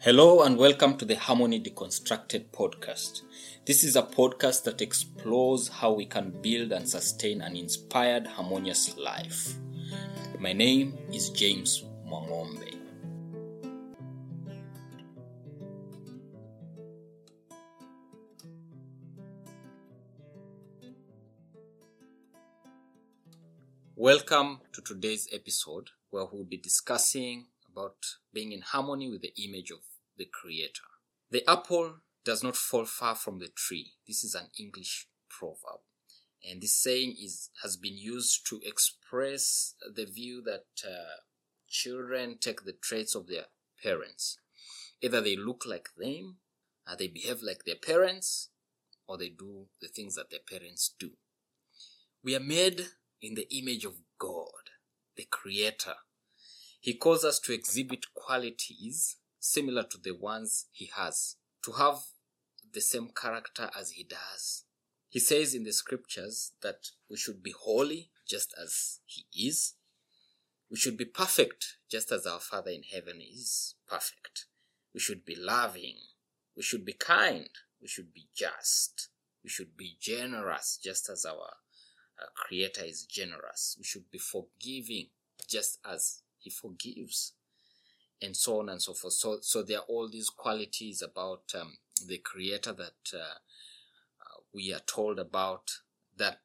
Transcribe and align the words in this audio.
Hello 0.00 0.44
and 0.44 0.56
welcome 0.56 0.96
to 0.96 1.04
the 1.04 1.16
Harmony 1.16 1.60
Deconstructed 1.60 2.50
podcast. 2.52 3.22
This 3.66 3.82
is 3.82 3.96
a 3.96 4.02
podcast 4.02 4.62
that 4.62 4.80
explores 4.80 5.66
how 5.66 5.90
we 5.90 6.06
can 6.06 6.30
build 6.40 6.70
and 6.70 6.88
sustain 6.88 7.40
an 7.40 7.56
inspired, 7.56 8.24
harmonious 8.24 8.96
life. 8.96 9.54
My 10.38 10.52
name 10.52 10.96
is 11.12 11.30
James 11.30 11.82
Mwangombe. 12.06 12.76
Welcome 23.96 24.60
to 24.74 24.80
today's 24.80 25.26
episode 25.32 25.90
where 26.10 26.24
we'll 26.30 26.44
be 26.44 26.56
discussing 26.56 27.46
about 27.68 27.96
being 28.32 28.52
in 28.52 28.60
harmony 28.60 29.10
with 29.10 29.22
the 29.22 29.32
image 29.44 29.72
of 29.72 29.80
the 30.18 30.26
Creator. 30.26 30.82
The 31.30 31.48
apple 31.48 32.00
does 32.24 32.42
not 32.42 32.56
fall 32.56 32.84
far 32.84 33.14
from 33.14 33.38
the 33.38 33.48
tree. 33.48 33.92
This 34.06 34.24
is 34.24 34.34
an 34.34 34.48
English 34.58 35.08
proverb. 35.30 35.80
And 36.48 36.60
this 36.60 36.74
saying 36.74 37.16
is, 37.22 37.50
has 37.62 37.76
been 37.76 37.96
used 37.96 38.46
to 38.48 38.60
express 38.64 39.74
the 39.94 40.06
view 40.06 40.42
that 40.42 40.66
uh, 40.86 41.22
children 41.68 42.38
take 42.40 42.64
the 42.64 42.72
traits 42.72 43.14
of 43.14 43.26
their 43.26 43.46
parents. 43.82 44.38
Either 45.00 45.20
they 45.20 45.36
look 45.36 45.64
like 45.66 45.88
them, 45.96 46.36
or 46.88 46.96
they 46.96 47.08
behave 47.08 47.42
like 47.42 47.64
their 47.64 47.76
parents, 47.76 48.50
or 49.06 49.18
they 49.18 49.28
do 49.28 49.66
the 49.80 49.88
things 49.88 50.14
that 50.14 50.30
their 50.30 50.40
parents 50.48 50.94
do. 50.98 51.10
We 52.22 52.34
are 52.36 52.40
made 52.40 52.82
in 53.22 53.34
the 53.34 53.48
image 53.56 53.84
of 53.84 53.94
God, 54.18 54.70
the 55.16 55.26
Creator. 55.30 55.94
He 56.80 56.94
calls 56.94 57.24
us 57.24 57.38
to 57.40 57.52
exhibit 57.52 58.06
qualities 58.14 59.16
similar 59.38 59.84
to 59.84 59.98
the 59.98 60.12
ones 60.12 60.66
He 60.72 60.90
has, 60.96 61.36
to 61.64 61.72
have 61.72 61.98
the 62.72 62.80
same 62.80 63.08
character 63.08 63.70
as 63.78 63.92
He 63.92 64.04
does. 64.04 64.64
He 65.08 65.18
says 65.20 65.54
in 65.54 65.64
the 65.64 65.72
scriptures 65.72 66.52
that 66.62 66.88
we 67.08 67.16
should 67.16 67.42
be 67.42 67.54
holy 67.58 68.10
just 68.28 68.54
as 68.62 69.00
He 69.06 69.26
is. 69.48 69.74
We 70.70 70.76
should 70.76 70.98
be 70.98 71.06
perfect 71.06 71.76
just 71.90 72.12
as 72.12 72.26
our 72.26 72.40
Father 72.40 72.70
in 72.70 72.82
heaven 72.82 73.20
is 73.20 73.74
perfect. 73.86 74.46
We 74.92 75.00
should 75.00 75.24
be 75.24 75.34
loving. 75.36 75.96
We 76.56 76.62
should 76.62 76.84
be 76.84 76.92
kind. 76.92 77.48
We 77.80 77.88
should 77.88 78.12
be 78.12 78.28
just. 78.34 79.08
We 79.42 79.48
should 79.48 79.76
be 79.76 79.96
generous 80.00 80.78
just 80.82 81.08
as 81.08 81.24
our 81.24 81.54
uh, 82.20 82.26
Creator 82.34 82.84
is 82.84 83.04
generous. 83.04 83.76
We 83.78 83.84
should 83.84 84.10
be 84.10 84.18
forgiving 84.18 85.08
just 85.48 85.78
as 85.88 86.22
He 86.38 86.50
forgives, 86.50 87.32
and 88.20 88.36
so 88.36 88.60
on 88.60 88.68
and 88.68 88.82
so 88.82 88.94
forth. 88.94 89.14
So, 89.14 89.38
so 89.40 89.62
there 89.62 89.78
are 89.78 89.86
all 89.88 90.08
these 90.08 90.30
qualities 90.30 91.02
about 91.02 91.42
um, 91.58 91.78
the 92.06 92.18
Creator 92.18 92.72
that 92.72 93.14
uh, 93.14 93.18
uh, 93.18 94.40
we 94.52 94.72
are 94.72 94.80
told 94.80 95.18
about 95.18 95.70
that 96.16 96.40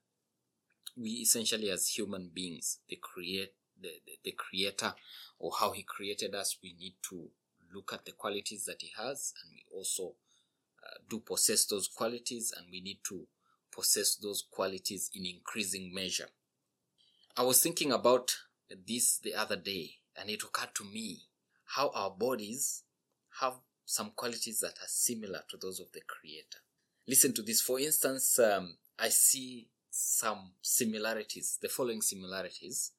we 0.95 1.09
essentially 1.09 1.69
as 1.69 1.87
human 1.89 2.29
beings, 2.33 2.79
the 2.87 2.97
create 3.01 3.53
the, 3.81 3.89
the, 4.05 4.17
the 4.23 4.31
Creator 4.31 4.93
or 5.39 5.51
how 5.59 5.71
He 5.71 5.83
created 5.83 6.35
us, 6.35 6.57
we 6.61 6.75
need 6.79 6.95
to 7.09 7.29
look 7.73 7.91
at 7.93 8.05
the 8.05 8.11
qualities 8.11 8.65
that 8.65 8.81
He 8.81 8.91
has, 8.97 9.33
and 9.41 9.51
we 9.51 9.65
also 9.75 10.13
uh, 10.83 10.99
do 11.09 11.19
possess 11.19 11.65
those 11.65 11.87
qualities, 11.87 12.53
and 12.55 12.67
we 12.71 12.81
need 12.81 12.99
to 13.09 13.25
possess 13.71 14.15
those 14.15 14.43
qualities 14.49 15.09
in 15.13 15.25
increasing 15.25 15.93
measure. 15.93 16.29
I 17.35 17.41
was 17.41 17.61
thinking 17.61 17.91
about 17.91 18.35
this 18.87 19.17
the 19.17 19.33
other 19.33 19.55
day, 19.55 19.95
and 20.15 20.29
it 20.29 20.43
occurred 20.43 20.75
to 20.75 20.83
me 20.83 21.23
how 21.65 21.89
our 21.93 22.11
bodies 22.11 22.83
have 23.41 23.55
some 23.85 24.11
qualities 24.15 24.59
that 24.59 24.77
are 24.81 24.87
similar 24.87 25.41
to 25.49 25.57
those 25.57 25.79
of 25.79 25.91
the 25.93 26.01
Creator. 26.07 26.59
Listen 27.07 27.33
to 27.33 27.41
this. 27.41 27.61
For 27.61 27.79
instance, 27.79 28.39
um, 28.39 28.77
I 28.97 29.09
see 29.09 29.67
some 29.89 30.53
similarities, 30.61 31.57
the 31.61 31.67
following 31.67 32.01
similarities 32.01 32.91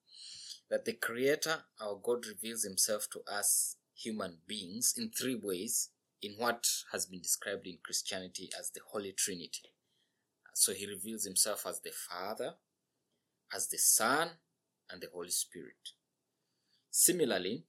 that 0.71 0.85
the 0.85 0.93
Creator, 0.93 1.65
our 1.81 1.99
God, 2.03 2.27
reveals 2.27 2.65
Himself 2.65 3.09
to 3.13 3.21
us 3.33 3.77
human 3.95 4.39
beings 4.47 4.95
in 4.97 5.11
three 5.11 5.39
ways 5.41 5.91
in 6.25 6.33
what 6.39 6.67
has 6.93 7.07
been 7.07 7.21
described 7.21 7.67
in 7.67 7.79
Christianity 7.85 8.51
as 8.59 8.71
the 8.71 8.81
Holy 8.91 9.13
Trinity. 9.13 9.71
So 10.55 10.73
he 10.73 10.87
reveals 10.87 11.25
himself 11.25 11.67
as 11.67 11.81
the 11.81 11.91
Father, 11.91 12.55
as 13.53 13.69
the 13.69 13.79
Son, 13.79 14.31
and 14.91 15.01
the 15.01 15.09
Holy 15.13 15.31
Spirit. 15.31 15.91
Similarly, 16.91 17.65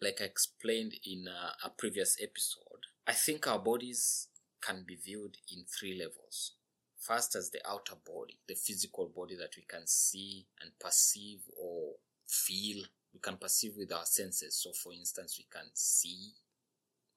like 0.00 0.20
I 0.20 0.24
explained 0.24 0.94
in 1.04 1.26
a, 1.28 1.66
a 1.66 1.70
previous 1.70 2.16
episode, 2.22 2.86
I 3.06 3.12
think 3.12 3.46
our 3.46 3.58
bodies 3.58 4.28
can 4.60 4.84
be 4.86 4.96
viewed 4.96 5.36
in 5.52 5.64
three 5.64 5.98
levels. 5.98 6.52
First, 6.98 7.34
as 7.34 7.50
the 7.50 7.60
outer 7.68 7.96
body, 8.06 8.38
the 8.46 8.54
physical 8.54 9.10
body 9.14 9.36
that 9.36 9.54
we 9.56 9.64
can 9.68 9.86
see 9.86 10.46
and 10.60 10.70
perceive 10.78 11.40
or 11.58 11.94
feel. 12.26 12.84
We 13.12 13.20
can 13.20 13.36
perceive 13.38 13.72
with 13.76 13.92
our 13.92 14.04
senses. 14.04 14.56
So, 14.62 14.72
for 14.72 14.92
instance, 14.92 15.36
we 15.38 15.46
can 15.50 15.68
see 15.74 16.32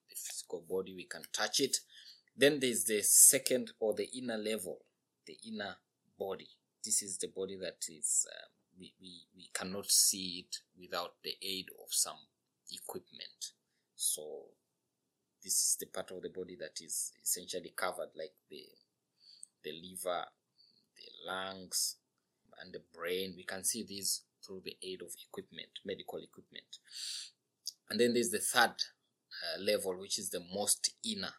the 0.09 0.15
physical 0.15 0.63
body, 0.67 0.93
we 0.95 1.03
can 1.05 1.23
touch 1.31 1.59
it, 1.59 1.77
then 2.35 2.59
there's 2.59 2.85
the 2.85 3.01
second 3.03 3.71
or 3.79 3.93
the 3.93 4.09
inner 4.17 4.37
level, 4.37 4.79
the 5.27 5.37
inner 5.47 5.75
body. 6.17 6.49
This 6.83 7.01
is 7.01 7.17
the 7.17 7.27
body 7.27 7.57
that 7.61 7.85
is, 7.89 8.25
um, 8.31 8.49
we, 8.79 8.93
we, 8.99 9.27
we 9.35 9.49
cannot 9.53 9.89
see 9.91 10.45
it 10.45 10.57
without 10.79 11.13
the 11.23 11.35
aid 11.41 11.67
of 11.81 11.93
some 11.93 12.17
equipment. 12.73 13.53
So 13.95 14.21
this 15.43 15.53
is 15.53 15.77
the 15.79 15.87
part 15.87 16.11
of 16.11 16.21
the 16.21 16.29
body 16.29 16.55
that 16.59 16.79
is 16.81 17.11
essentially 17.21 17.73
covered 17.75 18.09
like 18.17 18.33
the, 18.49 18.63
the 19.63 19.71
liver, 19.71 20.25
the 20.95 21.31
lungs, 21.31 21.97
and 22.61 22.73
the 22.73 22.81
brain. 22.97 23.33
We 23.35 23.43
can 23.43 23.63
see 23.63 23.83
these 23.83 24.23
through 24.45 24.61
the 24.65 24.77
aid 24.83 25.01
of 25.01 25.13
equipment, 25.29 25.69
medical 25.85 26.19
equipment. 26.19 26.77
And 27.89 27.99
then 27.99 28.13
there's 28.13 28.31
the 28.31 28.39
third 28.39 28.75
uh, 28.75 29.61
level, 29.61 29.99
which 29.99 30.19
is 30.19 30.29
the 30.29 30.43
most 30.53 30.93
inner 31.05 31.33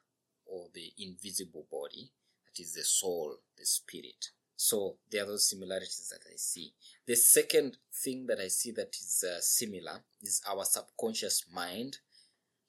or 0.46 0.68
the 0.74 0.92
invisible 0.98 1.66
body, 1.70 2.10
that 2.46 2.62
is 2.62 2.74
the 2.74 2.84
soul, 2.84 3.36
the 3.58 3.64
spirit. 3.64 4.30
So 4.56 4.96
there 5.10 5.24
are 5.24 5.26
those 5.26 5.48
similarities 5.48 6.12
that 6.12 6.26
I 6.30 6.36
see. 6.36 6.72
The 7.06 7.16
second 7.16 7.76
thing 7.92 8.26
that 8.26 8.38
I 8.38 8.48
see 8.48 8.70
that 8.72 8.94
is 8.94 9.24
uh, 9.28 9.40
similar 9.40 10.02
is 10.22 10.40
our 10.48 10.64
subconscious 10.64 11.44
mind, 11.52 11.98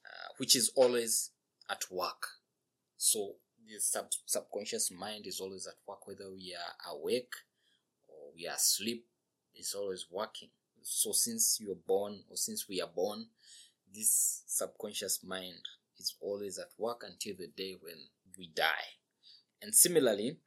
uh, 0.05 0.33
which 0.37 0.55
is 0.55 0.71
always 0.75 1.31
at 1.69 1.83
work. 1.91 2.27
So 2.97 3.35
the 3.67 3.79
sub- 3.79 4.11
subconscious 4.25 4.91
mind 4.91 5.27
is 5.27 5.39
always 5.39 5.67
at 5.67 5.75
work, 5.87 6.07
whether 6.07 6.31
we 6.31 6.55
are 6.55 6.93
awake 6.93 7.33
or 8.07 8.31
we 8.35 8.47
are 8.47 8.55
asleep, 8.55 9.05
it's 9.53 9.73
always 9.73 10.07
working. 10.11 10.49
So 10.81 11.11
since 11.11 11.59
you're 11.59 11.75
born 11.75 12.23
or 12.29 12.37
since 12.37 12.67
we 12.67 12.81
are 12.81 12.89
born, 12.93 13.27
this 13.93 14.43
subconscious 14.47 15.23
mind 15.23 15.61
is 15.97 16.15
always 16.19 16.59
at 16.59 16.69
work 16.77 17.03
until 17.07 17.35
the 17.37 17.47
day 17.47 17.75
when 17.79 17.95
we 18.37 18.51
die. 18.53 18.97
And 19.61 19.73
similarly, 19.73 20.37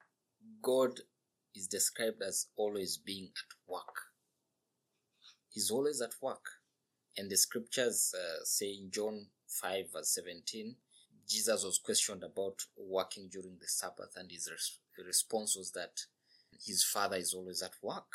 God 0.63 1.01
is 1.55 1.67
described 1.67 2.23
as 2.23 2.47
always 2.57 2.97
being 2.97 3.31
at 3.37 3.73
work. 3.73 3.95
He's 5.51 5.71
always 5.71 6.01
at 6.01 6.15
work. 6.21 6.45
And 7.17 7.31
the 7.31 7.37
scriptures 7.37 8.15
uh, 8.15 8.45
say 8.45 8.79
in 8.81 8.91
John 8.91 9.27
5, 9.49 9.93
verse 9.93 10.15
17, 10.15 10.77
Jesus 11.29 11.65
was 11.65 11.79
questioned 11.79 12.23
about 12.23 12.65
working 12.77 13.29
during 13.29 13.57
the 13.61 13.67
Sabbath, 13.67 14.15
and 14.17 14.31
his 14.31 14.49
res- 14.51 14.79
response 15.05 15.57
was 15.57 15.73
that 15.73 16.07
his 16.65 16.85
father 16.85 17.17
is 17.17 17.35
always 17.35 17.63
at 17.63 17.75
work. 17.83 18.13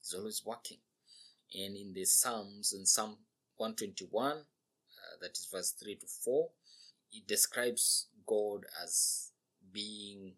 He's 0.00 0.14
always 0.14 0.42
working. 0.44 0.78
And 1.54 1.76
in 1.76 1.92
the 1.94 2.04
Psalms, 2.04 2.74
in 2.76 2.84
Psalm 2.84 3.16
121, 3.56 4.32
uh, 4.32 4.42
that 5.20 5.30
is 5.30 5.48
verse 5.50 5.72
3 5.72 5.96
to 5.96 6.06
4, 6.06 6.48
it 7.12 7.26
describes 7.26 8.08
God 8.26 8.66
as 8.82 9.30
being 9.72 10.32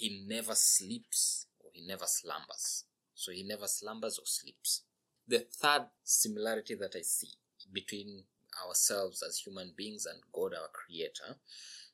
he 0.00 0.24
never 0.26 0.54
sleeps 0.54 1.46
or 1.60 1.70
he 1.74 1.86
never 1.86 2.06
slumbers. 2.06 2.84
So 3.14 3.32
he 3.32 3.42
never 3.42 3.66
slumbers 3.66 4.18
or 4.18 4.24
sleeps. 4.24 4.84
The 5.28 5.40
third 5.40 5.88
similarity 6.02 6.74
that 6.76 6.96
I 6.96 7.02
see 7.02 7.32
between 7.70 8.24
ourselves 8.66 9.22
as 9.22 9.42
human 9.44 9.74
beings 9.76 10.06
and 10.06 10.18
God, 10.32 10.54
our 10.54 10.68
Creator, 10.72 11.36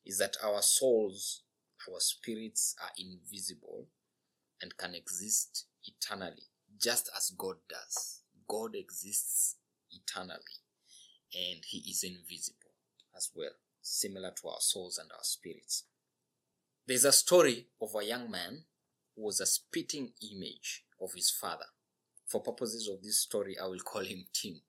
is 0.05 0.19
that 0.19 0.37
our 0.43 0.62
souls, 0.62 1.43
our 1.91 1.99
spirits 1.99 2.76
are 2.81 2.91
invisible 2.97 3.88
and 4.62 4.76
can 4.76 4.94
exist 4.94 5.67
eternally, 5.85 6.47
just 6.81 7.11
as 7.17 7.32
God 7.37 7.56
does. 7.69 8.23
God 8.49 8.76
exists 8.76 9.56
eternally 9.91 10.62
and 11.35 11.64
He 11.67 11.79
is 11.91 12.05
invisible 12.05 12.70
as 13.17 13.31
well, 13.35 13.50
similar 13.82 14.31
to 14.41 14.49
our 14.49 14.61
souls 14.61 14.97
and 14.97 15.11
our 15.11 15.25
spirits. 15.25 15.87
There's 16.86 17.04
a 17.04 17.10
story 17.10 17.66
of 17.82 17.96
a 17.96 18.04
young 18.04 18.30
man 18.30 18.64
who 19.16 19.24
was 19.24 19.40
a 19.40 19.46
spitting 19.46 20.12
image 20.32 20.84
of 21.00 21.14
his 21.14 21.30
father. 21.30 21.66
For 22.26 22.40
purposes 22.40 22.88
of 22.88 23.02
this 23.02 23.18
story, 23.18 23.56
I 23.58 23.66
will 23.66 23.80
call 23.80 24.02
him 24.02 24.26
Tim. 24.32 24.60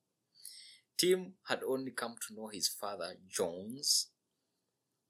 Tim 0.97 1.33
had 1.47 1.61
only 1.63 1.91
come 1.91 2.15
to 2.27 2.33
know 2.33 2.47
his 2.47 2.67
father, 2.67 3.17
Jones, 3.29 4.07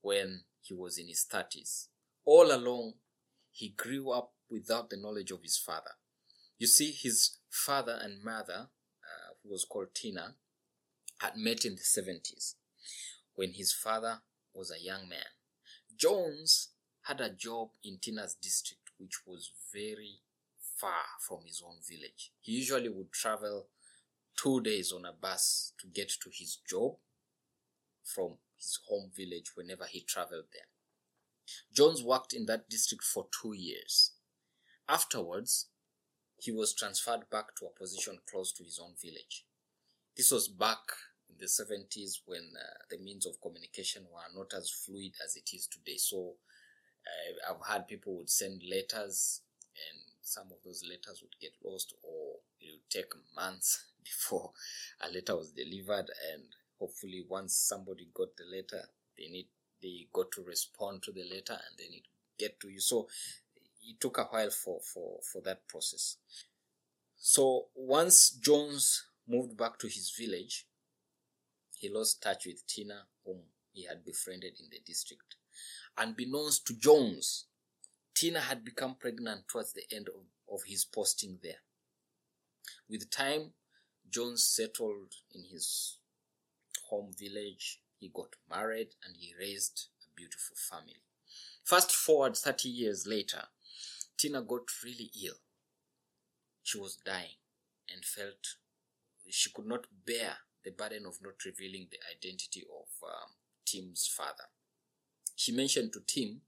when 0.01 0.42
he 0.62 0.74
was 0.74 0.98
in 0.98 1.07
his 1.07 1.25
30s. 1.31 1.88
All 2.25 2.54
along, 2.54 2.95
he 3.51 3.69
grew 3.69 4.12
up 4.12 4.33
without 4.50 4.89
the 4.89 4.98
knowledge 4.98 5.31
of 5.31 5.44
his 5.44 5.57
father. 5.57 5.92
You 6.57 6.68
see, 6.68 6.92
his 6.92 7.38
father 7.50 7.98
and 8.01 8.21
mother, 8.21 8.68
uh, 8.68 9.33
who 9.42 9.51
was 9.51 9.63
called 9.63 9.95
Tina, 9.95 10.36
had 11.19 11.38
met 11.38 11.63
in 11.63 11.75
the 11.75 11.81
70s 11.81 12.56
when 13.36 13.54
his 13.54 13.71
father 13.71 14.19
was 14.54 14.71
a 14.71 14.83
young 14.83 15.07
man. 15.07 15.19
Jones 15.95 16.71
had 17.07 17.21
a 17.21 17.30
job 17.30 17.69
in 17.83 17.98
Tina's 18.01 18.36
district, 18.36 18.92
which 18.98 19.25
was 19.25 19.51
very 19.74 20.19
far 20.59 21.06
from 21.21 21.39
his 21.45 21.63
own 21.65 21.77
village. 21.88 22.31
He 22.42 22.51
usually 22.54 22.89
would 22.89 23.12
travel 23.12 23.68
two 24.36 24.62
days 24.62 24.92
on 24.92 25.06
a 25.06 25.13
bus 25.13 25.74
to 25.80 25.88
get 25.88 26.09
to 26.21 26.30
his 26.31 26.57
job 26.69 26.95
from 28.04 28.33
his 28.56 28.80
home 28.88 29.09
village 29.15 29.51
whenever 29.56 29.86
he 29.86 30.01
traveled 30.01 30.45
there. 30.54 30.68
Jones 31.74 32.04
worked 32.04 32.33
in 32.33 32.45
that 32.45 32.69
district 32.69 33.04
for 33.04 33.27
two 33.42 33.54
years. 33.54 34.12
Afterwards, 34.89 35.68
he 36.38 36.51
was 36.51 36.75
transferred 36.75 37.30
back 37.31 37.56
to 37.56 37.65
a 37.65 37.80
position 37.80 38.19
close 38.30 38.51
to 38.54 38.63
his 38.63 38.80
own 38.83 38.94
village. 39.01 39.45
This 40.15 40.31
was 40.31 40.48
back 40.48 40.80
in 41.30 41.36
the 41.39 41.45
70s 41.45 42.19
when 42.25 42.51
uh, 42.56 42.83
the 42.89 42.98
means 42.98 43.25
of 43.25 43.42
communication 43.42 44.04
were 44.12 44.38
not 44.38 44.54
as 44.56 44.69
fluid 44.69 45.13
as 45.24 45.36
it 45.36 45.50
is 45.54 45.68
today. 45.68 45.98
So 45.98 46.33
I've 47.50 47.65
had 47.65 47.88
people 47.88 48.18
would 48.18 48.30
send 48.30 48.63
letters 48.63 49.42
and 49.89 50.00
some 50.21 50.48
of 50.48 50.57
those 50.63 50.83
letters 50.83 51.21
would 51.21 51.36
get 51.39 51.54
lost 51.63 51.94
or 52.04 52.38
it 52.59 52.71
would 52.71 52.89
take 52.89 53.12
months 53.36 53.86
before 54.04 54.51
a 55.01 55.12
letter 55.12 55.36
was 55.36 55.51
delivered. 55.51 56.09
And 56.33 56.44
hopefully 56.80 57.25
once 57.27 57.56
somebody 57.56 58.07
got 58.13 58.36
the 58.38 58.45
letter 58.45 58.88
they 59.18 59.27
need 59.30 59.48
they 59.81 60.07
got 60.12 60.31
to 60.31 60.44
respond 60.44 61.04
to 61.04 61.12
the 61.12 61.24
letter 61.24 61.54
and 61.54 61.77
then 61.77 61.89
it 61.92 62.04
get 62.38 62.59
to 62.59 62.69
you. 62.69 62.80
So 62.80 63.07
it 63.81 64.00
took 64.00 64.18
a 64.18 64.24
while 64.24 64.50
for 64.50 64.80
for 64.81 65.19
for 65.21 65.42
that 65.44 65.68
process. 65.68 66.18
So 67.15 67.65
once 67.75 68.31
jones 68.31 69.06
moved 69.27 69.57
back 69.57 69.77
to 69.80 69.88
his 69.88 70.13
village 70.18 70.65
he 71.77 71.89
lost 71.89 72.21
touch 72.21 72.45
with 72.45 72.65
tina 72.65 73.04
whom 73.25 73.42
he 73.74 73.86
had 73.86 74.04
befriended 74.04 74.54
in 74.59 74.69
the 74.71 74.80
district 74.86 75.36
unbeknownst 75.98 76.66
to 76.66 76.74
jones 76.74 77.46
tina 78.14 78.40
had 78.40 78.64
become 78.64 78.96
pregnant 78.96 79.48
towards 79.48 79.74
the 79.74 79.84
end 79.92 80.08
of, 80.10 80.54
of 80.54 80.64
his 80.66 80.86
posting 80.86 81.40
there 81.44 81.62
with 82.90 83.10
time 83.10 83.52
jones 84.10 84.44
settled 84.44 85.14
in 85.34 85.44
his 85.44 85.98
home 86.90 87.12
village 87.18 87.80
he 88.00 88.10
got 88.10 88.36
married 88.50 88.90
and 89.04 89.16
he 89.18 89.34
raised 89.40 89.88
a 90.06 90.10
beautiful 90.16 90.56
family. 90.56 91.02
Fast 91.64 91.92
forward 91.92 92.38
30 92.38 92.70
years 92.70 93.08
later, 93.08 93.44
Tina 94.18 94.42
got 94.42 94.70
really 94.84 95.12
ill. 95.26 95.36
She 96.64 96.80
was 96.80 96.98
dying 96.98 97.40
and 97.94 98.04
felt 98.06 98.56
she 99.30 99.50
could 99.52 99.66
not 99.66 99.88
bear 100.06 100.38
the 100.64 100.72
burden 100.72 101.06
of 101.06 101.20
not 101.22 101.44
revealing 101.46 101.88
the 101.92 102.00
identity 102.16 102.64
of 102.64 102.88
um, 103.08 103.32
Tim's 103.66 104.08
father. 104.08 104.50
She 105.38 105.51
mentioned 105.51 105.94
to 105.94 106.00
Tim 106.00 106.42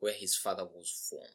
where 0.00 0.12
his 0.12 0.34
father 0.34 0.64
was 0.64 1.06
from 1.08 1.28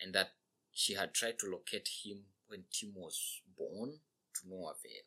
and 0.00 0.14
that 0.14 0.32
she 0.70 0.92
had 0.92 1.14
tried 1.14 1.38
to 1.38 1.46
locate 1.46 1.88
him 2.04 2.18
when 2.48 2.64
Tim 2.70 2.92
was 2.94 3.40
born 3.56 4.00
to 4.34 4.40
no 4.48 4.66
avail. 4.66 5.04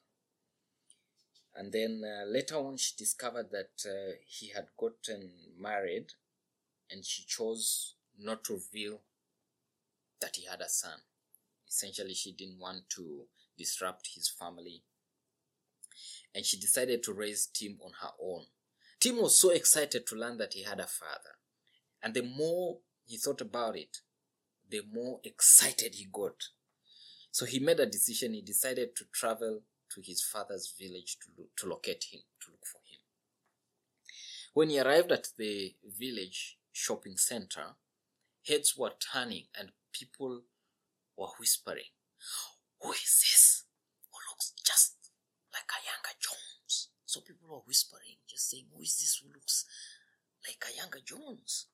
And 1.56 1.72
then 1.72 2.02
uh, 2.04 2.26
later 2.26 2.56
on, 2.56 2.78
she 2.78 2.96
discovered 2.98 3.52
that 3.52 3.70
uh, 3.86 4.14
he 4.26 4.50
had 4.50 4.70
gotten 4.80 5.30
married 5.60 6.14
and 6.90 7.06
she 7.06 7.24
chose 7.24 7.94
not 8.18 8.44
to 8.46 8.54
reveal 8.54 9.02
that 10.22 10.38
he 10.38 10.48
had 10.48 10.62
a 10.62 10.70
son. 10.70 11.02
Essentially, 11.68 12.16
she 12.16 12.32
didn't 12.32 12.60
want 12.60 12.90
to 12.96 13.26
disrupt 13.56 14.10
his 14.16 14.28
family. 14.28 14.82
And 16.34 16.44
she 16.44 16.60
decided 16.60 17.04
to 17.04 17.14
raise 17.14 17.46
Tim 17.46 17.78
on 17.86 17.92
her 18.02 18.14
own. 18.20 18.46
Tim 19.00 19.22
was 19.22 19.40
so 19.40 19.50
excited 19.52 20.06
to 20.08 20.16
learn 20.16 20.38
that 20.38 20.54
he 20.54 20.64
had 20.64 20.80
a 20.80 20.88
father. 20.88 21.38
And 22.04 22.14
the 22.14 22.24
more 22.24 22.80
he 23.06 23.18
thought 23.18 23.42
about 23.42 23.78
it, 23.78 23.98
the 24.70 24.82
more 24.94 25.20
excited 25.24 25.96
he 25.96 26.08
got. 26.12 26.44
So 27.32 27.46
he 27.46 27.60
made 27.60 27.80
a 27.80 27.86
decision. 27.86 28.34
He 28.34 28.42
decided 28.42 28.96
to 28.98 29.06
travel 29.14 29.62
to 29.94 30.02
his 30.04 30.22
father's 30.24 30.74
village 30.80 31.18
to, 31.22 31.28
look, 31.38 31.56
to 31.58 31.68
locate 31.68 32.06
him, 32.12 32.22
to 32.42 32.52
look 32.52 32.66
for 32.66 32.80
him. 32.90 33.00
When 34.54 34.70
he 34.70 34.80
arrived 34.80 35.12
at 35.12 35.28
the 35.38 35.76
village 35.98 36.58
shopping 36.72 37.18
center, 37.18 37.76
heads 38.48 38.76
were 38.78 38.92
turning 39.14 39.46
and 39.58 39.70
people 39.94 40.44
were 41.18 41.28
whispering, 41.40 41.92
Who 42.82 42.92
is 42.92 43.00
this? 43.00 43.66
Who 44.12 44.18
looks 44.32 44.54
just 44.66 44.96
like 45.54 45.70
a 45.70 45.80
Jones? 45.86 46.09
So 47.10 47.22
people 47.22 47.50
were 47.50 47.64
whispering, 47.66 48.18
just 48.30 48.52
saying, 48.52 48.66
Who 48.72 48.84
is 48.84 48.96
this 49.00 49.20
who 49.20 49.34
looks 49.34 49.66
like 50.48 50.64
a 50.70 50.78
younger 50.78 51.00
Jones? 51.04 51.66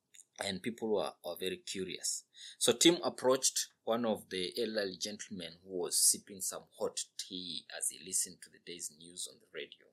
And 0.42 0.64
people 0.64 0.88
were, 0.88 1.12
were 1.26 1.36
very 1.38 1.58
curious. 1.58 2.24
So 2.58 2.72
Tim 2.72 3.00
approached 3.04 3.68
one 3.84 4.06
of 4.06 4.30
the 4.30 4.54
elderly 4.58 4.96
gentlemen 4.96 5.56
who 5.62 5.82
was 5.82 5.98
sipping 5.98 6.40
some 6.40 6.64
hot 6.80 7.02
tea 7.18 7.66
as 7.78 7.90
he 7.90 8.00
listened 8.08 8.38
to 8.44 8.50
the 8.50 8.60
day's 8.66 8.90
news 8.98 9.28
on 9.30 9.38
the 9.42 9.48
radio 9.54 9.88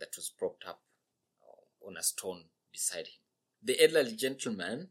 that 0.00 0.16
was 0.16 0.30
propped 0.30 0.64
up 0.66 0.80
uh, 1.42 1.86
on 1.86 1.98
a 1.98 2.02
stone 2.02 2.44
beside 2.72 3.08
him. 3.08 3.20
The 3.62 3.78
elderly 3.82 4.16
gentleman 4.16 4.88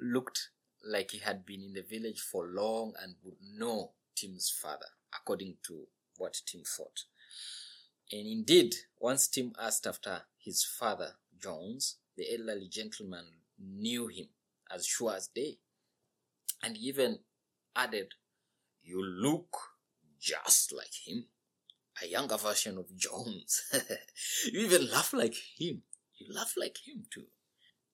looked 0.00 0.48
like 0.82 1.10
he 1.10 1.18
had 1.18 1.44
been 1.44 1.62
in 1.62 1.74
the 1.74 1.82
village 1.82 2.20
for 2.20 2.46
long 2.46 2.94
and 3.02 3.16
would 3.22 3.36
know 3.54 3.92
Tim's 4.16 4.48
father, 4.50 4.88
according 5.14 5.58
to 5.66 5.88
what 6.16 6.40
Tim 6.46 6.62
thought. 6.64 7.04
And 8.10 8.26
indeed, 8.26 8.74
once 8.98 9.28
Tim 9.28 9.52
asked 9.58 9.86
after 9.86 10.22
his 10.38 10.64
father, 10.64 11.14
Jones, 11.40 11.96
the 12.16 12.26
elderly 12.34 12.68
gentleman 12.68 13.26
knew 13.58 14.08
him 14.08 14.28
as 14.74 14.86
sure 14.86 15.14
as 15.14 15.28
day. 15.28 15.58
And 16.62 16.76
even 16.76 17.20
added, 17.76 18.14
You 18.82 19.04
look 19.04 19.56
just 20.20 20.72
like 20.72 20.94
him. 21.06 21.26
A 22.02 22.06
younger 22.06 22.36
version 22.36 22.78
of 22.78 22.94
Jones. 22.96 23.62
you 24.52 24.60
even 24.60 24.90
laugh 24.90 25.12
like 25.12 25.34
him. 25.58 25.82
You 26.16 26.34
laugh 26.34 26.54
like 26.56 26.78
him 26.86 27.04
too. 27.12 27.26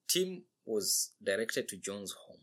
Tim 0.07 0.43
was 0.65 1.11
directed 1.23 1.67
to 1.69 1.77
Jones' 1.77 2.15
home. 2.27 2.41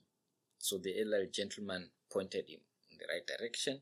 So 0.58 0.78
the 0.78 1.00
elderly 1.00 1.28
gentleman 1.32 1.90
pointed 2.12 2.48
him 2.48 2.60
in 2.90 2.98
the 2.98 3.06
right 3.12 3.26
direction 3.26 3.80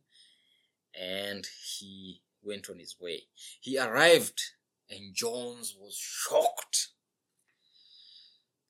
and 0.99 1.47
he 1.77 2.23
went 2.43 2.69
on 2.71 2.79
his 2.79 2.97
way. 3.01 3.23
He 3.61 3.79
arrived 3.79 4.41
and 4.89 5.15
Jones 5.15 5.77
was 5.79 5.97
shocked. 5.97 6.89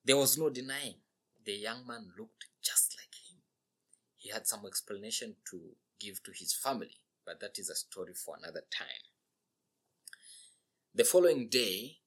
There 0.04 0.16
was 0.16 0.36
no 0.38 0.50
denying 0.50 0.96
the 1.44 1.52
young 1.52 1.86
man 1.86 2.10
looked 2.18 2.46
just 2.62 2.96
like 2.96 3.14
him. 3.14 3.40
he 4.16 4.30
had 4.30 4.46
some 4.46 4.66
explanation 4.66 5.36
to 5.50 5.60
give 5.98 6.22
to 6.22 6.32
his 6.34 6.52
family, 6.52 6.98
but 7.24 7.40
that 7.40 7.58
is 7.58 7.70
a 7.70 7.74
story 7.74 8.12
for 8.14 8.36
another 8.36 8.62
time. 8.76 9.04
The 10.94 11.04
following 11.04 11.48
day, 11.48 11.98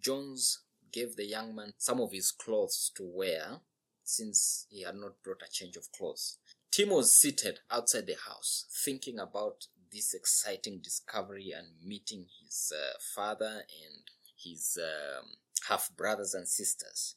Jones 0.00 0.60
gave 0.92 1.16
the 1.16 1.24
young 1.26 1.54
man 1.54 1.72
some 1.78 2.00
of 2.00 2.12
his 2.12 2.30
clothes 2.30 2.90
to 2.96 3.02
wear 3.04 3.60
since 4.04 4.66
he 4.70 4.82
had 4.82 4.96
not 4.96 5.22
brought 5.22 5.42
a 5.46 5.50
change 5.50 5.76
of 5.76 5.90
clothes. 5.92 6.38
Tim 6.70 6.90
was 6.90 7.16
seated 7.16 7.60
outside 7.70 8.06
the 8.06 8.16
house 8.16 8.66
thinking 8.84 9.18
about 9.18 9.66
this 9.92 10.14
exciting 10.14 10.80
discovery 10.82 11.52
and 11.56 11.68
meeting 11.84 12.26
his 12.42 12.72
uh, 12.74 12.98
father 13.14 13.62
and 13.84 14.02
his 14.36 14.78
um, 14.80 15.24
half 15.68 15.90
brothers 15.96 16.34
and 16.34 16.48
sisters. 16.48 17.16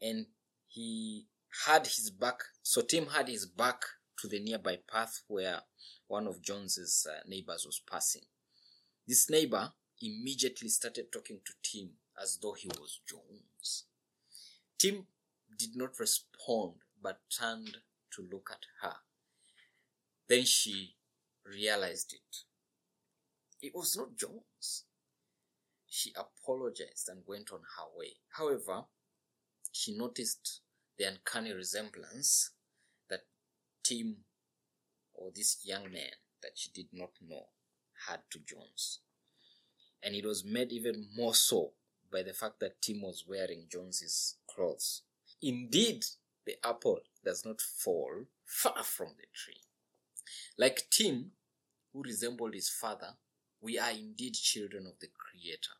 And 0.00 0.26
he 0.68 1.26
had 1.66 1.86
his 1.86 2.10
back, 2.10 2.40
so 2.62 2.82
Tim 2.82 3.06
had 3.06 3.28
his 3.28 3.46
back 3.46 3.82
to 4.20 4.28
the 4.28 4.40
nearby 4.40 4.78
path 4.90 5.22
where 5.28 5.60
one 6.08 6.26
of 6.26 6.42
Jones's 6.42 7.06
uh, 7.10 7.20
neighbors 7.26 7.64
was 7.64 7.80
passing. 7.90 8.22
This 9.06 9.30
neighbor 9.30 9.72
immediately 10.00 10.68
started 10.68 11.12
talking 11.12 11.40
to 11.44 11.52
Tim 11.62 11.90
as 12.20 12.38
though 12.42 12.52
he 12.52 12.68
was 12.68 13.00
Jones. 13.08 13.84
Tim 14.78 15.06
did 15.58 15.76
not 15.76 15.98
respond 15.98 16.74
but 17.02 17.20
turned 17.30 17.78
to 18.12 18.26
look 18.30 18.50
at 18.52 18.66
her. 18.82 18.96
Then 20.28 20.44
she 20.44 20.95
realized 21.48 22.12
it. 22.12 22.44
It 23.62 23.72
was 23.74 23.96
not 23.96 24.16
Jones. 24.16 24.84
She 25.88 26.12
apologized 26.14 27.08
and 27.08 27.22
went 27.26 27.50
on 27.52 27.60
her 27.60 27.86
way. 27.96 28.16
However, 28.36 28.84
she 29.72 29.96
noticed 29.96 30.60
the 30.98 31.04
uncanny 31.04 31.52
resemblance 31.52 32.50
that 33.08 33.20
Tim 33.84 34.16
or 35.14 35.30
this 35.34 35.58
young 35.64 35.84
man 35.92 36.12
that 36.42 36.52
she 36.54 36.70
did 36.70 36.88
not 36.92 37.10
know 37.26 37.46
had 38.08 38.20
to 38.30 38.38
Jones. 38.38 39.00
And 40.02 40.14
it 40.14 40.24
was 40.24 40.44
made 40.44 40.72
even 40.72 41.08
more 41.16 41.34
so 41.34 41.72
by 42.12 42.22
the 42.22 42.32
fact 42.32 42.60
that 42.60 42.80
Tim 42.82 43.02
was 43.02 43.24
wearing 43.26 43.66
Jones's 43.70 44.36
clothes. 44.48 45.02
Indeed, 45.42 46.04
the 46.44 46.56
apple 46.64 47.00
does 47.24 47.44
not 47.44 47.60
fall 47.60 48.26
far 48.44 48.84
from 48.84 49.08
the 49.16 49.26
tree. 49.34 49.62
Like 50.58 50.88
Tim, 50.90 51.32
who 51.96 52.02
resembled 52.02 52.52
his 52.52 52.68
father, 52.68 53.14
we 53.60 53.78
are 53.78 53.90
indeed 53.90 54.34
children 54.34 54.86
of 54.86 54.98
the 55.00 55.08
Creator, 55.16 55.72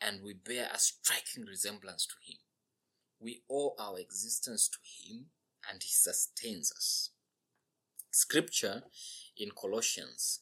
and 0.00 0.20
we 0.22 0.34
bear 0.34 0.68
a 0.74 0.78
striking 0.78 1.44
resemblance 1.44 2.06
to 2.06 2.14
Him. 2.26 2.38
We 3.20 3.42
owe 3.48 3.74
our 3.78 4.00
existence 4.00 4.68
to 4.68 4.78
Him, 4.82 5.26
and 5.70 5.80
He 5.80 5.90
sustains 5.90 6.72
us. 6.72 7.10
Scripture 8.10 8.82
in 9.38 9.50
Colossians, 9.50 10.40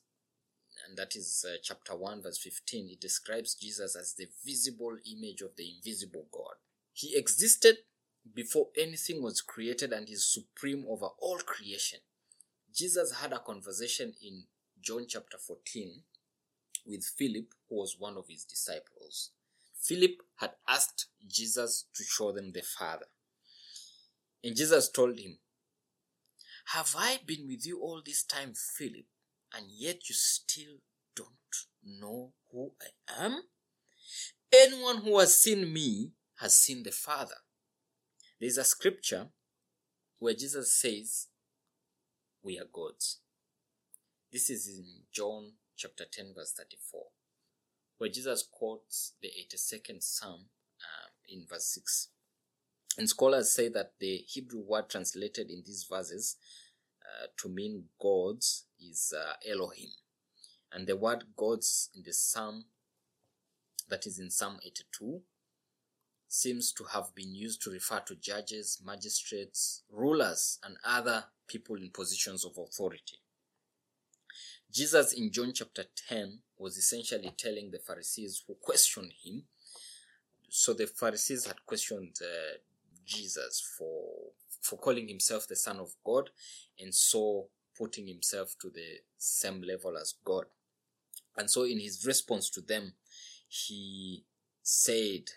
and 0.89 0.97
that 0.97 1.15
is 1.15 1.45
uh, 1.47 1.57
chapter 1.63 1.95
1, 1.95 2.23
verse 2.23 2.39
15, 2.39 2.89
it 2.93 3.01
describes 3.01 3.55
Jesus 3.55 3.95
as 3.95 4.15
the 4.15 4.29
visible 4.45 4.97
image 5.15 5.43
of 5.43 5.57
the 5.57 5.71
invisible 5.77 6.27
God. 6.33 6.55
He 6.95 7.17
existed 7.17 7.77
before 8.35 8.69
anything 8.79 9.23
was 9.23 9.43
created 9.43 9.93
and 9.93 10.09
is 10.09 10.33
supreme 10.33 10.87
over 10.89 11.09
all 11.21 11.39
creation. 11.39 11.99
Jesus 12.75 13.13
had 13.21 13.33
a 13.33 13.39
conversation 13.39 14.15
in 14.23 14.45
John 14.83 15.07
chapter 15.09 15.39
14 15.39 16.03
with 16.87 17.05
Philip, 17.05 17.55
who 17.69 17.77
was 17.77 17.97
one 17.99 18.17
of 18.17 18.27
his 18.29 18.45
disciples. 18.45 19.31
Philip 19.81 20.23
had 20.37 20.51
asked 20.69 21.07
Jesus 21.27 21.87
to 21.95 22.03
show 22.03 22.33
them 22.33 22.51
the 22.53 22.63
Father. 22.63 23.07
And 24.43 24.57
Jesus 24.57 24.91
told 24.91 25.21
him, 25.21 25.39
Have 26.73 26.95
I 26.99 27.21
been 27.25 27.47
with 27.47 27.65
you 27.65 27.81
all 27.81 28.03
this 28.05 28.25
time, 28.25 28.55
Philip, 28.55 29.07
and 29.55 29.67
yet 29.71 30.09
you 30.09 30.15
still 30.17 30.79
don't 31.15 31.27
know 31.85 32.33
who 32.51 32.73
I 32.81 33.25
am? 33.25 33.43
Anyone 34.53 34.99
who 34.99 35.19
has 35.21 35.41
seen 35.41 35.73
me 35.73 36.11
has 36.41 36.57
seen 36.57 36.83
the 36.83 36.91
Father. 36.91 37.37
There's 38.41 38.59
a 38.59 38.65
scripture 38.65 39.29
where 40.19 40.35
Jesus 40.35 40.75
says, 40.75 41.29
We 42.43 42.59
are 42.59 42.67
gods. 42.73 43.22
This 44.33 44.49
is 44.49 44.67
in 44.67 44.87
John 45.13 45.53
chapter 45.77 46.07
10, 46.11 46.33
verse 46.35 46.55
34, 46.57 47.03
where 47.99 48.09
Jesus 48.09 48.49
quotes 48.51 49.13
the 49.21 49.29
82nd 49.29 50.03
Psalm 50.03 50.47
uh, 50.81 51.09
in 51.29 51.45
verse 51.47 51.67
6. 51.75 52.09
And 52.97 53.07
scholars 53.11 53.53
say 53.53 53.69
that 53.69 53.93
the 54.01 54.25
Hebrew 54.27 54.63
word 54.63 54.89
translated 54.89 55.51
in 55.51 55.63
these 55.67 55.87
verses 55.87 56.37
uh, 57.03 57.27
to 57.43 57.51
mean 57.51 57.85
gods 58.01 58.65
is 58.81 59.13
uh, 59.15 59.35
Elohim. 59.47 59.91
And 60.73 60.87
the 60.87 60.97
word 60.97 61.25
gods 61.37 61.91
in 61.95 62.03
the 62.03 62.15
Psalm, 62.15 62.65
that 63.91 64.07
is 64.07 64.19
in 64.19 64.31
Psalm 64.31 64.61
82, 64.65 65.21
seems 66.27 66.73
to 66.73 66.85
have 66.85 67.15
been 67.15 67.35
used 67.35 67.61
to 67.65 67.71
refer 67.71 68.01
to 68.07 68.15
judges, 68.15 68.81
magistrates, 68.83 69.83
rulers, 69.91 70.59
and 70.65 70.79
other 70.87 71.25
people 71.47 71.77
in 71.77 71.91
positions 71.91 72.47
of 72.47 72.57
authority. 72.57 73.19
Jesus 74.73 75.13
in 75.13 75.31
John 75.31 75.53
chapter 75.53 75.85
10 76.09 76.39
was 76.59 76.79
essentially 76.79 77.33
telling 77.37 77.71
the 77.71 77.79
Pharisees 77.79 78.43
who 78.47 78.55
questioned 78.55 79.13
him. 79.23 79.43
So 80.49 80.73
the 80.73 80.87
Pharisees 80.87 81.47
had 81.47 81.65
questioned 81.67 82.17
uh, 82.23 82.57
Jesus 83.05 83.63
for 83.79 84.33
for 84.63 84.79
calling 84.79 85.09
himself 85.09 85.49
the 85.49 85.57
Son 85.57 85.79
of 85.81 85.91
God 86.05 86.31
and 86.79 86.95
so 86.95 87.49
putting 87.77 88.07
himself 88.07 88.55
to 88.61 88.71
the 88.71 89.01
same 89.19 89.61
level 89.61 89.99
as 89.99 90.15
God. 90.25 90.45
And 91.37 91.51
so 91.51 91.65
in 91.65 91.81
his 91.81 92.07
response 92.07 92.49
to 92.51 92.61
them, 92.61 92.95
he 93.49 94.25
said 94.63 95.31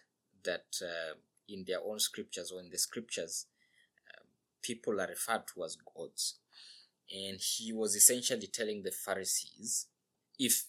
that 0.44 0.66
uh, 0.82 1.16
in 1.50 1.66
their 1.66 1.80
own 1.84 2.00
scriptures 2.00 2.52
or 2.52 2.62
in 2.62 2.70
the 2.70 2.78
scriptures, 2.78 3.48
uh, 4.08 4.24
people 4.62 5.02
are 5.02 5.08
referred 5.08 5.48
to 5.56 5.64
as 5.64 5.76
gods. 5.76 6.36
And 7.14 7.40
he 7.40 7.72
was 7.72 7.96
essentially 7.96 8.48
telling 8.48 8.84
the 8.84 8.92
Pharisees 8.92 9.88
if 10.40 10.66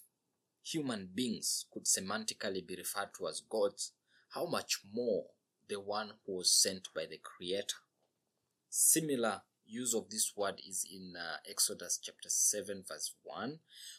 human 0.62 1.08
beings 1.14 1.66
could 1.72 1.84
semantically 1.84 2.66
be 2.66 2.76
referred 2.76 3.10
to 3.18 3.28
as 3.28 3.40
gods, 3.48 3.92
how 4.34 4.46
much 4.46 4.80
more 4.92 5.26
the 5.68 5.80
one 5.80 6.12
who 6.26 6.36
was 6.36 6.52
sent 6.52 6.88
by 6.94 7.06
the 7.06 7.18
Creator. 7.22 7.76
Similar 8.68 9.42
use 9.64 9.94
of 9.94 10.10
this 10.10 10.32
word 10.36 10.60
is 10.68 10.86
in 10.92 11.14
uh, 11.16 11.38
Exodus 11.48 11.98
chapter 12.02 12.28
7, 12.28 12.84
verse 12.86 13.14
1, 13.22 13.58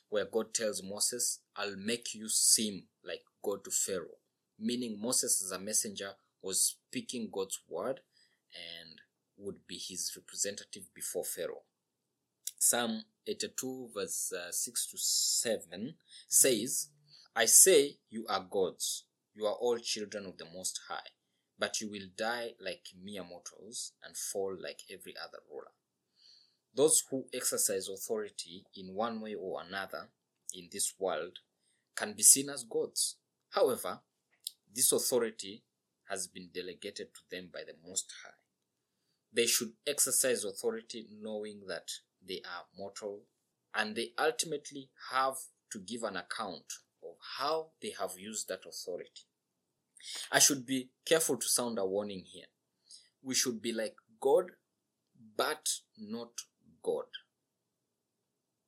where 0.09 0.25
God 0.25 0.53
tells 0.53 0.83
Moses, 0.83 1.39
I'll 1.55 1.75
make 1.75 2.13
you 2.13 2.29
seem 2.29 2.83
like 3.03 3.23
God 3.43 3.63
to 3.65 3.71
Pharaoh 3.71 4.19
meaning 4.59 4.99
Moses 4.99 5.43
as 5.43 5.51
a 5.51 5.59
messenger 5.59 6.11
was 6.41 6.61
speaking 6.61 7.29
God's 7.31 7.59
word 7.67 8.01
and 8.53 9.01
would 9.37 9.67
be 9.67 9.77
his 9.77 10.11
representative 10.15 10.93
before 10.93 11.23
Pharaoh. 11.23 11.63
Psalm 12.59 13.03
82, 13.27 13.89
verse 13.93 14.33
uh, 14.33 14.51
6 14.51 14.87
to 14.87 14.97
7 14.97 15.93
says, 16.27 16.89
I 17.35 17.45
say, 17.45 17.97
You 18.09 18.25
are 18.27 18.45
gods, 18.49 19.05
you 19.35 19.45
are 19.45 19.53
all 19.53 19.77
children 19.77 20.25
of 20.25 20.37
the 20.37 20.45
Most 20.45 20.79
High, 20.89 21.11
but 21.59 21.79
you 21.81 21.89
will 21.91 22.07
die 22.17 22.53
like 22.59 22.87
mere 22.99 23.23
mortals 23.23 23.93
and 24.03 24.17
fall 24.17 24.57
like 24.59 24.81
every 24.91 25.13
other 25.23 25.39
ruler. 25.51 25.71
Those 26.73 27.03
who 27.09 27.25
exercise 27.33 27.89
authority 27.89 28.65
in 28.75 28.95
one 28.95 29.21
way 29.21 29.35
or 29.35 29.61
another 29.61 30.09
in 30.53 30.69
this 30.71 30.93
world 30.99 31.39
can 31.95 32.13
be 32.13 32.23
seen 32.23 32.49
as 32.49 32.63
gods. 32.63 33.17
However, 33.51 33.99
this 34.73 34.91
authority 34.91 35.63
has 36.09 36.27
been 36.27 36.49
delegated 36.53 37.13
to 37.13 37.21
them 37.29 37.49
by 37.53 37.61
the 37.65 37.75
Most 37.87 38.11
High. 38.23 38.31
They 39.33 39.45
should 39.45 39.73
exercise 39.85 40.43
authority 40.43 41.07
knowing 41.21 41.63
that 41.67 41.89
they 42.25 42.41
are 42.45 42.65
mortal 42.77 43.23
and 43.73 43.95
they 43.95 44.11
ultimately 44.17 44.89
have 45.11 45.35
to 45.71 45.79
give 45.79 46.03
an 46.03 46.15
account 46.15 46.65
of 47.03 47.15
how 47.37 47.67
they 47.81 47.93
have 47.99 48.17
used 48.17 48.47
that 48.47 48.65
authority. 48.67 49.25
I 50.31 50.39
should 50.39 50.65
be 50.65 50.89
careful 51.05 51.37
to 51.37 51.47
sound 51.47 51.77
a 51.77 51.85
warning 51.85 52.23
here. 52.25 52.45
We 53.21 53.35
should 53.35 53.61
be 53.61 53.73
like 53.73 53.95
God, 54.21 54.51
but 55.35 55.67
not 55.97 56.31
God. 56.83 57.05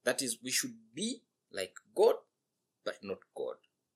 That 0.04 0.22
is, 0.22 0.38
we 0.44 0.52
should 0.52 0.76
be 0.94 1.22
like 1.52 1.74
God, 1.96 2.16
but 2.84 2.98
not 3.04 3.20
God. 3.36 3.56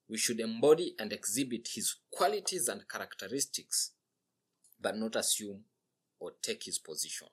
We 0.09 0.17
should 0.17 0.39
embody 0.39 0.95
and 0.99 1.11
exhibit 1.11 1.69
his 1.73 1.95
qualities 2.11 2.67
and 2.67 2.87
characteristics, 2.87 3.91
but 4.79 4.97
not 4.97 5.15
assume 5.15 5.61
or 6.19 6.33
take 6.41 6.63
his 6.63 6.79
position. 6.79 7.27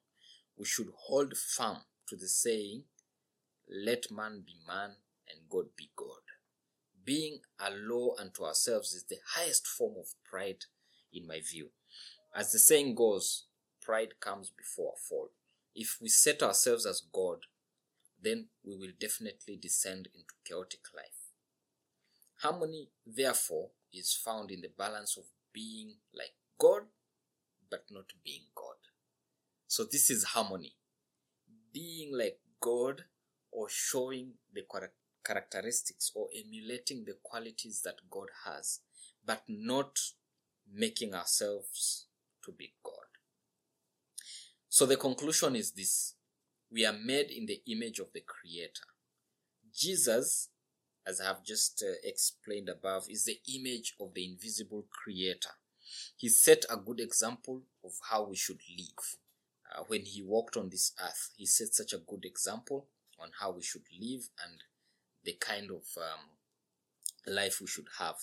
We 0.56 0.64
should 0.64 0.88
hold 1.06 1.36
firm 1.36 1.78
to 2.10 2.16
the 2.16 2.28
saying, 2.28 2.82
Let 3.68 4.10
man 4.10 4.42
be 4.44 4.54
man 4.66 4.96
and 5.28 5.48
God 5.48 5.66
be 5.76 5.90
God. 5.96 6.22
Being 7.04 7.38
a 7.58 7.70
law 7.70 8.14
unto 8.18 8.44
ourselves 8.44 8.92
is 8.92 9.04
the 9.04 9.18
highest 9.34 9.66
form 9.66 9.94
of 9.98 10.06
pride, 10.28 10.64
in 11.12 11.26
my 11.26 11.40
view. 11.40 11.70
As 12.34 12.52
the 12.52 12.58
saying 12.58 12.94
goes, 12.94 13.46
pride 13.80 14.20
comes 14.20 14.50
before 14.50 14.94
a 14.96 15.00
fall. 15.00 15.30
If 15.74 15.98
we 16.00 16.08
set 16.08 16.42
ourselves 16.42 16.84
as 16.84 17.00
God, 17.12 17.38
then 18.22 18.48
we 18.64 18.76
will 18.76 18.92
definitely 19.00 19.56
descend 19.56 20.08
into 20.12 20.34
chaotic 20.44 20.80
life. 20.94 21.30
Harmony, 22.42 22.88
therefore, 23.06 23.70
is 23.92 24.12
found 24.12 24.50
in 24.50 24.60
the 24.60 24.70
balance 24.76 25.16
of 25.16 25.24
being 25.52 25.94
like 26.14 26.34
God 26.58 26.82
but 27.70 27.84
not 27.90 28.06
being 28.24 28.46
God. 28.54 28.74
So, 29.68 29.84
this 29.84 30.10
is 30.10 30.24
harmony. 30.24 30.74
Being 31.72 32.16
like 32.16 32.38
God 32.60 33.04
or 33.52 33.68
showing 33.68 34.34
the 34.52 34.62
characteristics 35.24 36.12
or 36.14 36.28
emulating 36.36 37.04
the 37.04 37.16
qualities 37.22 37.82
that 37.84 37.96
God 38.10 38.28
has, 38.46 38.80
but 39.24 39.42
not 39.48 39.98
making 40.72 41.14
ourselves 41.14 42.06
to 42.44 42.52
be 42.52 42.74
God. 42.82 42.94
So, 44.68 44.86
the 44.86 44.96
conclusion 44.96 45.56
is 45.56 45.72
this 45.72 46.14
we 46.70 46.86
are 46.86 46.92
made 46.92 47.30
in 47.30 47.46
the 47.46 47.60
image 47.66 47.98
of 47.98 48.12
the 48.12 48.20
Creator. 48.20 48.86
Jesus 49.74 50.50
as 51.06 51.20
I 51.20 51.24
have 51.24 51.44
just 51.44 51.82
uh, 51.86 51.92
explained 52.04 52.68
above, 52.68 53.06
is 53.08 53.24
the 53.24 53.40
image 53.54 53.94
of 54.00 54.14
the 54.14 54.24
invisible 54.24 54.86
Creator. 54.90 55.50
He 56.16 56.28
set 56.28 56.64
a 56.70 56.76
good 56.76 57.00
example 57.00 57.62
of 57.84 57.92
how 58.10 58.24
we 58.24 58.36
should 58.36 58.60
live. 58.78 59.16
Uh, 59.72 59.82
when 59.86 60.04
he 60.04 60.22
walked 60.22 60.56
on 60.56 60.68
this 60.68 60.92
earth, 61.02 61.30
he 61.36 61.46
set 61.46 61.74
such 61.74 61.92
a 61.92 61.98
good 61.98 62.24
example 62.24 62.86
on 63.18 63.30
how 63.40 63.50
we 63.52 63.62
should 63.62 63.84
live 64.00 64.28
and 64.44 64.62
the 65.24 65.34
kind 65.34 65.70
of 65.70 65.84
um, 65.96 67.32
life 67.32 67.60
we 67.60 67.66
should 67.66 67.86
have. 67.98 68.16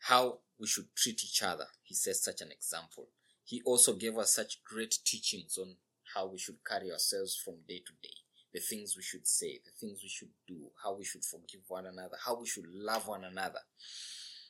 How 0.00 0.38
we 0.58 0.66
should 0.66 0.94
treat 0.96 1.22
each 1.24 1.42
other. 1.42 1.66
He 1.82 1.94
set 1.94 2.16
such 2.16 2.40
an 2.40 2.50
example. 2.50 3.08
He 3.44 3.62
also 3.64 3.94
gave 3.94 4.18
us 4.18 4.34
such 4.34 4.62
great 4.64 4.98
teachings 5.04 5.56
on 5.58 5.76
how 6.14 6.26
we 6.26 6.38
should 6.38 6.58
carry 6.68 6.90
ourselves 6.90 7.36
from 7.36 7.54
day 7.68 7.78
to 7.78 7.92
day. 8.02 8.16
the 8.52 8.60
things 8.60 8.96
we 8.96 9.02
should 9.02 9.26
say, 9.26 9.60
the 9.64 9.70
things 9.80 10.00
we 10.02 10.08
should 10.08 10.28
do, 10.46 10.70
how 10.84 10.94
we 10.94 11.04
should 11.04 11.24
forgive 11.24 11.62
one 11.68 11.86
another, 11.86 12.16
how 12.24 12.38
we 12.38 12.46
should 12.46 12.66
love 12.68 13.08
one 13.08 13.24
another. 13.24 13.60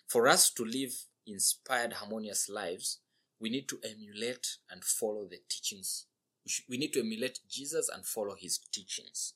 For 0.09 0.29
us 0.29 0.51
to 0.55 0.65
live 0.65 0.93
inspired, 1.27 1.95
harmonious 1.95 2.49
lives, 2.49 2.99
we 3.43 3.51
need 3.51 3.69
to 3.69 3.81
emulate 3.83 4.59
and 4.71 4.85
follow 4.85 5.27
the 5.29 5.41
teachings. 5.49 6.07
We, 6.69 6.79
need 6.79 6.93
to 6.93 7.01
emulate 7.01 7.41
Jesus 7.51 7.91
and 7.93 8.07
follow 8.07 8.37
his 8.39 8.59
teachings. 8.73 9.35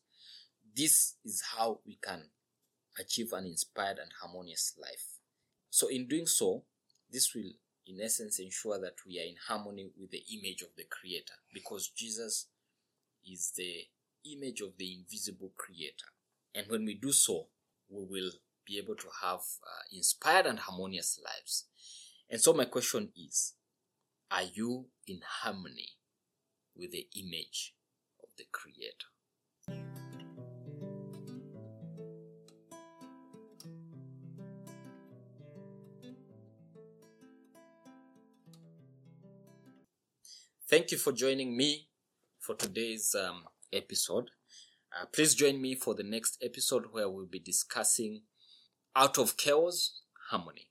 This 0.75 1.17
is 1.25 1.43
how 1.57 1.81
we 1.85 1.99
can 2.01 2.31
achieve 2.99 3.33
an 3.33 3.47
inspired 3.47 3.99
and 3.99 4.11
harmonious 4.21 4.75
life. 4.81 5.19
So, 5.71 5.89
in 5.89 6.07
doing 6.07 6.27
so, 6.27 6.63
this 7.11 7.35
will, 7.35 7.51
in 7.87 8.01
essence, 8.01 8.39
ensure 8.39 8.81
that 8.81 8.95
we 9.07 9.19
are 9.19 9.27
in 9.27 9.37
harmony 9.49 9.91
with 10.01 10.13
the 10.13 10.23
image 10.33 10.63
of 10.63 10.69
the 10.77 10.85
Creator 10.85 11.35
because 11.53 11.89
Jesus 11.89 12.47
is 13.29 13.53
the 13.57 13.87
image 14.33 14.61
of 14.61 14.79
the 14.79 14.95
invisible 14.95 15.53
Creator. 15.57 16.07
And 16.55 16.67
when 16.69 16.85
we 16.85 16.95
do 16.95 17.13
so, 17.13 17.47
we 17.89 18.05
will 18.05 18.31
be 18.65 18.79
able 18.79 18.97
to 18.97 19.07
have 19.23 19.41
uh, 19.41 19.83
inspired 19.93 20.47
and 20.47 20.61
harmonious 20.61 21.21
lives. 21.25 21.65
And 22.31 22.41
so, 22.41 22.53
my 22.53 22.67
question 22.67 23.11
is 23.17 23.55
Are 24.31 24.43
you 24.43 24.87
in 25.07 25.21
harmony 25.25 25.91
with 26.77 26.91
the 26.91 27.07
image 27.17 27.75
of 28.21 28.29
the 28.37 28.45
Creator? 28.51 29.07
Thank 40.69 40.91
you 40.91 40.99
for 40.99 41.13
joining 41.13 41.57
me 41.57 41.87
for 42.41 42.57
today's 42.57 43.15
um, 43.15 43.45
episode. 43.73 44.31
Uh, 44.93 45.07
please 45.07 45.37
join 45.37 45.63
me 45.63 45.77
for 45.77 45.95
the 45.95 46.03
next 46.03 46.37
episode 46.43 46.87
where 46.91 47.09
we'll 47.09 47.27
be 47.27 47.39
discussing 47.39 48.23
out 48.97 49.19
of 49.19 49.37
chaos, 49.37 50.01
harmony. 50.31 50.67